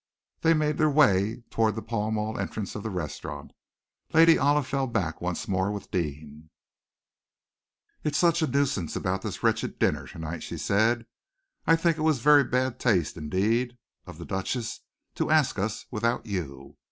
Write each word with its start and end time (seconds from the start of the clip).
They 0.41 0.55
made 0.55 0.79
their 0.79 0.89
way 0.89 1.43
toward 1.51 1.75
the 1.75 1.83
Pall 1.83 2.09
Mall 2.09 2.35
entrance 2.39 2.73
of 2.73 2.81
the 2.81 2.89
restaurant. 2.89 3.51
Lady 4.13 4.35
Olive 4.35 4.65
fell 4.65 4.87
back 4.87 5.21
once 5.21 5.47
more 5.47 5.71
with 5.71 5.91
Deane. 5.91 6.49
"It's 8.03 8.17
such 8.17 8.41
a 8.41 8.47
nuisance 8.47 8.95
about 8.95 9.21
this 9.21 9.43
wretched 9.43 9.77
dinner 9.77 10.07
to 10.07 10.17
night," 10.17 10.41
she 10.41 10.57
said. 10.57 11.05
"I 11.67 11.75
think 11.75 11.99
it 11.99 12.07
was 12.09 12.17
very 12.17 12.43
bad 12.43 12.79
taste 12.79 13.15
indeed 13.15 13.77
of 14.07 14.17
the 14.17 14.25
Duchess 14.25 14.79
to 15.13 15.29
ask 15.29 15.59
us 15.59 15.85
without 15.91 16.25
you. 16.25 16.77